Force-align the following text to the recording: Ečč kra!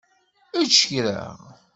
Ečč 0.61 0.77
kra! 0.89 1.19